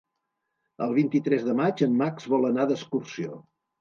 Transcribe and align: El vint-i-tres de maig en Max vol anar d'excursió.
El 0.85 0.95
vint-i-tres 0.95 1.45
de 1.49 1.55
maig 1.61 1.85
en 1.89 1.93
Max 2.01 2.29
vol 2.33 2.49
anar 2.51 2.67
d'excursió. 2.73 3.43